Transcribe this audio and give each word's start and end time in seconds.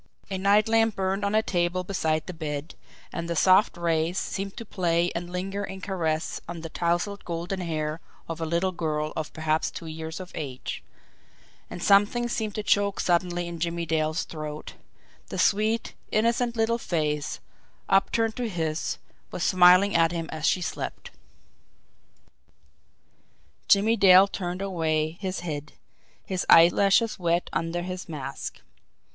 A 0.31 0.39
night 0.39 0.67
lamp 0.67 0.95
burned 0.95 1.23
on 1.23 1.35
a 1.35 1.43
table 1.43 1.83
beside 1.83 2.25
the 2.25 2.33
bed, 2.33 2.73
and 3.13 3.29
the 3.29 3.35
soft 3.35 3.77
rays 3.77 4.17
seemed 4.17 4.57
to 4.57 4.65
play 4.65 5.11
and 5.13 5.29
linger 5.31 5.63
in 5.63 5.79
caress 5.79 6.41
on 6.49 6.61
the 6.61 6.69
tousled 6.69 7.23
golden 7.23 7.59
hair 7.59 8.01
of 8.27 8.41
a 8.41 8.45
little 8.47 8.71
girl 8.71 9.13
of 9.15 9.31
perhaps 9.31 9.69
two 9.69 9.85
years 9.85 10.19
of 10.19 10.31
age 10.33 10.83
and 11.69 11.83
something 11.83 12.27
seemed 12.27 12.55
to 12.55 12.63
choke 12.63 12.99
suddenly 12.99 13.47
in 13.47 13.59
Jimmie 13.59 13.85
Dale's 13.85 14.23
throat 14.23 14.73
the 15.27 15.37
sweet, 15.37 15.93
innocent 16.11 16.55
little 16.55 16.79
face, 16.79 17.39
upturned 17.87 18.35
to 18.37 18.49
his, 18.49 18.97
was 19.29 19.43
smiling 19.43 19.95
at 19.95 20.11
him 20.11 20.27
as 20.31 20.47
she 20.47 20.61
slept. 20.63 21.11
Jimmie 23.67 23.97
Dale 23.97 24.27
turned 24.27 24.63
away 24.63 25.19
his 25.21 25.41
head 25.41 25.73
his 26.25 26.43
eyelashes 26.49 27.19
wet 27.19 27.51
under 27.53 27.83
his 27.83 28.09
mask. 28.09 28.61